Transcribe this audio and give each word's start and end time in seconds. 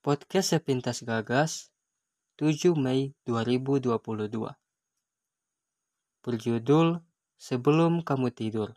Podcast 0.00 0.56
Sepintas 0.56 1.04
Gagas 1.04 1.68
7 2.40 2.72
Mei 2.72 3.12
2022 3.28 3.92
Berjudul 6.24 7.04
Sebelum 7.36 8.00
Kamu 8.00 8.32
Tidur. 8.32 8.72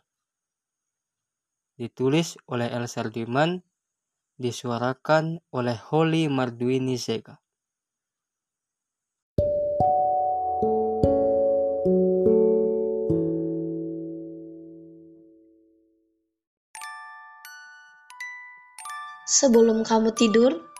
Ditulis 1.80 2.36
oleh 2.44 2.68
El 2.68 2.84
Sardiman 2.92 3.64
Disuarakan 4.36 5.40
oleh 5.48 5.80
Holly 5.80 6.28
Marduini 6.28 7.00
Zega 7.00 7.40
Sebelum 19.24 19.88
kamu 19.88 20.12
tidur, 20.12 20.73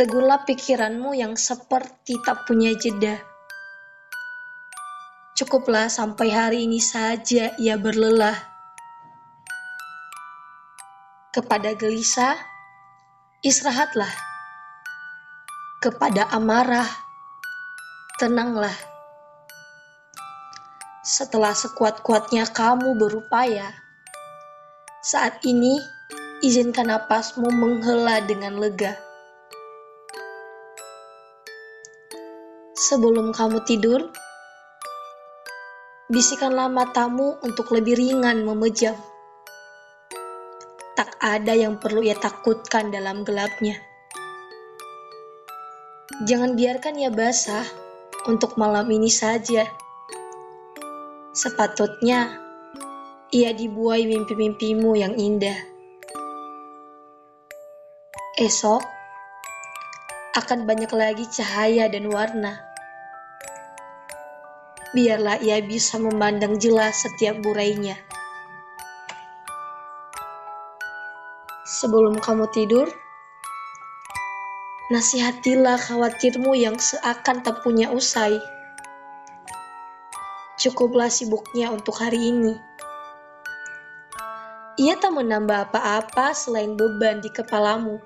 tegurlah 0.00 0.48
pikiranmu 0.48 1.12
yang 1.12 1.36
seperti 1.36 2.16
tak 2.24 2.48
punya 2.48 2.72
jeda. 2.72 3.20
Cukuplah 5.36 5.92
sampai 5.92 6.32
hari 6.32 6.64
ini 6.64 6.80
saja 6.80 7.52
ia 7.60 7.76
berlelah. 7.76 8.32
Kepada 11.36 11.76
gelisah, 11.76 12.32
istirahatlah. 13.44 14.08
Kepada 15.84 16.32
amarah, 16.32 16.88
tenanglah. 18.16 18.76
Setelah 21.04 21.52
sekuat-kuatnya 21.52 22.48
kamu 22.48 22.96
berupaya, 22.96 23.68
saat 25.04 25.44
ini 25.44 25.76
izinkan 26.40 26.88
napasmu 26.88 27.52
menghela 27.52 28.24
dengan 28.24 28.56
lega. 28.56 29.09
Sebelum 32.76 33.34
kamu 33.34 33.66
tidur, 33.66 34.10
bisikanlah 36.06 36.70
matamu 36.70 37.38
untuk 37.42 37.70
lebih 37.74 37.98
ringan 37.98 38.46
memejam. 38.46 38.94
Tak 40.94 41.16
ada 41.18 41.56
yang 41.56 41.80
perlu 41.82 42.02
ia 42.04 42.14
takutkan 42.14 42.92
dalam 42.92 43.26
gelapnya. 43.26 43.78
Jangan 46.28 46.54
biarkan 46.54 47.00
ia 47.00 47.10
basah 47.10 47.64
untuk 48.28 48.60
malam 48.60 48.86
ini 48.92 49.08
saja. 49.08 49.64
Sepatutnya 51.32 52.36
ia 53.30 53.54
dibuai 53.54 54.04
mimpi-mimpimu 54.04 54.98
yang 54.98 55.14
indah 55.14 55.70
esok 58.40 58.99
akan 60.30 60.62
banyak 60.62 60.90
lagi 60.94 61.26
cahaya 61.26 61.90
dan 61.90 62.06
warna. 62.06 62.62
Biarlah 64.94 65.42
ia 65.42 65.58
bisa 65.62 65.98
memandang 65.98 66.58
jelas 66.58 67.02
setiap 67.02 67.42
burainya. 67.42 67.98
Sebelum 71.66 72.18
kamu 72.18 72.46
tidur, 72.50 72.86
nasihatilah 74.90 75.78
khawatirmu 75.78 76.54
yang 76.58 76.78
seakan 76.78 77.42
tak 77.42 77.62
punya 77.62 77.90
usai. 77.90 78.38
Cukuplah 80.58 81.10
sibuknya 81.10 81.74
untuk 81.74 81.98
hari 81.98 82.30
ini. 82.30 82.54
Ia 84.78 84.94
tak 84.98 85.14
menambah 85.14 85.70
apa-apa 85.70 86.34
selain 86.34 86.74
beban 86.78 87.22
di 87.22 87.30
kepalamu 87.30 87.98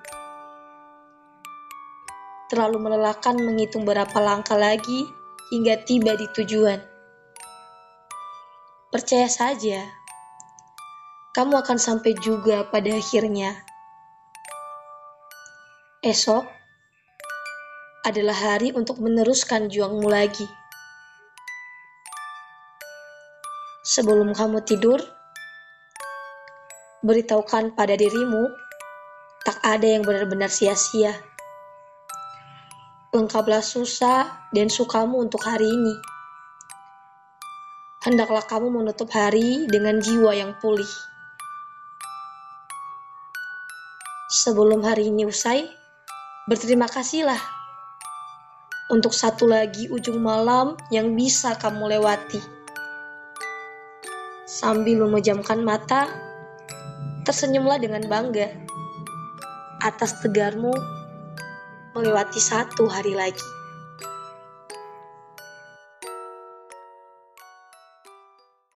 terlalu 2.48 2.78
melelahkan 2.80 3.36
menghitung 3.40 3.88
berapa 3.88 4.14
langkah 4.20 4.56
lagi 4.58 5.08
hingga 5.52 5.80
tiba 5.84 6.16
di 6.16 6.26
tujuan. 6.32 6.80
Percaya 8.92 9.26
saja, 9.26 9.82
kamu 11.34 11.66
akan 11.66 11.78
sampai 11.82 12.14
juga 12.22 12.62
pada 12.70 12.94
akhirnya. 12.94 13.58
Esok 16.04 16.46
adalah 18.04 18.36
hari 18.36 18.70
untuk 18.70 19.00
meneruskan 19.00 19.66
juangmu 19.66 20.06
lagi. 20.06 20.46
Sebelum 23.82 24.30
kamu 24.36 24.62
tidur, 24.62 25.00
beritahukan 27.02 27.76
pada 27.76 27.98
dirimu 27.98 28.48
tak 29.44 29.60
ada 29.60 29.84
yang 29.84 30.06
benar-benar 30.06 30.48
sia-sia. 30.48 31.33
Lengkaplah 33.14 33.62
susah 33.62 34.50
dan 34.50 34.66
sukamu 34.66 35.22
untuk 35.22 35.46
hari 35.46 35.70
ini. 35.70 35.94
Hendaklah 38.02 38.42
kamu 38.42 38.82
menutup 38.82 39.06
hari 39.14 39.70
dengan 39.70 40.02
jiwa 40.02 40.34
yang 40.34 40.58
pulih. 40.58 40.90
Sebelum 44.42 44.82
hari 44.82 45.14
ini 45.14 45.30
usai, 45.30 45.62
berterima 46.50 46.90
kasihlah 46.90 47.38
untuk 48.90 49.14
satu 49.14 49.46
lagi 49.46 49.86
ujung 49.94 50.18
malam 50.18 50.74
yang 50.90 51.14
bisa 51.14 51.54
kamu 51.54 51.94
lewati. 51.94 52.42
Sambil 54.42 55.06
memejamkan 55.06 55.62
mata, 55.62 56.10
tersenyumlah 57.22 57.78
dengan 57.78 58.02
bangga 58.10 58.50
atas 59.86 60.18
tegarmu 60.18 61.03
melewati 61.94 62.42
satu 62.42 62.90
hari 62.90 63.14
lagi. 63.14 63.63